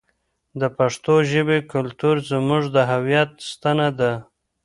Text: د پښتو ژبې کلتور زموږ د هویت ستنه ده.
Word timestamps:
د 0.59 0.61
پښتو 0.77 1.15
ژبې 1.31 1.59
کلتور 1.73 2.15
زموږ 2.31 2.63
د 2.75 2.77
هویت 2.91 3.31
ستنه 3.51 3.87
ده. 3.99 4.11